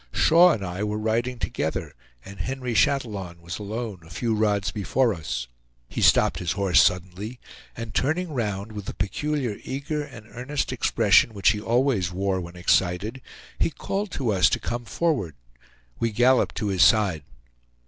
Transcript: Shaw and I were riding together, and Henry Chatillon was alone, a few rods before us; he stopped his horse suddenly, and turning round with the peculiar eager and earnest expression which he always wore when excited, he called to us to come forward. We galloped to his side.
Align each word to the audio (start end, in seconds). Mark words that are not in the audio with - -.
Shaw 0.11 0.51
and 0.53 0.65
I 0.65 0.83
were 0.83 0.97
riding 0.97 1.37
together, 1.37 1.93
and 2.25 2.39
Henry 2.39 2.73
Chatillon 2.73 3.39
was 3.39 3.59
alone, 3.59 3.99
a 4.03 4.09
few 4.09 4.33
rods 4.33 4.71
before 4.71 5.13
us; 5.13 5.47
he 5.89 6.01
stopped 6.01 6.39
his 6.39 6.53
horse 6.53 6.81
suddenly, 6.81 7.39
and 7.77 7.93
turning 7.93 8.33
round 8.33 8.71
with 8.71 8.85
the 8.85 8.95
peculiar 8.95 9.57
eager 9.63 10.01
and 10.03 10.25
earnest 10.31 10.73
expression 10.73 11.35
which 11.35 11.49
he 11.49 11.61
always 11.61 12.11
wore 12.11 12.41
when 12.41 12.55
excited, 12.55 13.21
he 13.59 13.69
called 13.69 14.09
to 14.13 14.31
us 14.31 14.49
to 14.49 14.59
come 14.59 14.85
forward. 14.85 15.35
We 15.99 16.11
galloped 16.11 16.55
to 16.55 16.69
his 16.69 16.81
side. 16.81 17.21